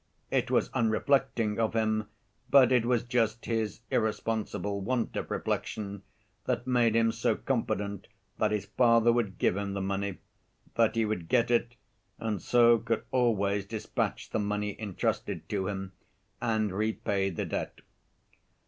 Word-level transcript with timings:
It 0.31 0.49
was 0.49 0.71
unreflecting 0.73 1.59
of 1.59 1.75
him, 1.75 2.07
but 2.49 2.71
it 2.71 2.87
was 2.87 3.03
just 3.03 3.45
his 3.45 3.81
irresponsible 3.91 4.81
want 4.81 5.15
of 5.15 5.29
reflection 5.29 6.01
that 6.45 6.65
made 6.65 6.95
him 6.95 7.11
so 7.11 7.35
confident 7.35 8.07
that 8.39 8.49
his 8.49 8.65
father 8.65 9.13
would 9.13 9.37
give 9.37 9.55
him 9.55 9.73
the 9.73 9.79
money, 9.81 10.17
that 10.73 10.95
he 10.95 11.05
would 11.05 11.27
get 11.29 11.51
it, 11.51 11.75
and 12.17 12.41
so 12.41 12.79
could 12.79 13.03
always 13.11 13.63
dispatch 13.63 14.31
the 14.31 14.39
money 14.39 14.75
entrusted 14.81 15.47
to 15.49 15.67
him 15.67 15.91
and 16.41 16.71
repay 16.71 17.29
the 17.29 17.45
debt. 17.45 17.81